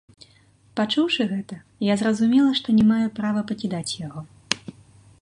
[0.79, 1.59] Пачуўшы гэта,
[1.91, 4.29] я зразумела, што не маю права пакідаць яго.